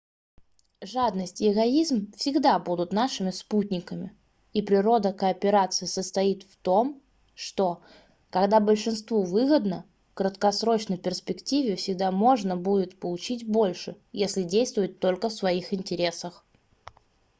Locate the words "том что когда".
6.55-8.59